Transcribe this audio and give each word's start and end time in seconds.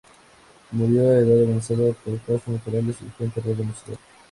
Murió 0.71 1.01
a 1.03 1.19
edad 1.19 1.47
avanzada 1.47 1.93
por 2.03 2.19
causas 2.21 2.47
naturales 2.47 2.95
y 3.05 3.09
fue 3.15 3.27
enterrado 3.27 3.61
en 3.61 3.67
la 3.69 3.75
ciudad. 3.75 3.99